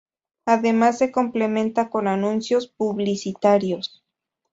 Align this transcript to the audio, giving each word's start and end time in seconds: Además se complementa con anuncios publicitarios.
Además 0.47 0.97
se 0.97 1.11
complementa 1.11 1.91
con 1.91 2.07
anuncios 2.07 2.65
publicitarios. 2.67 4.03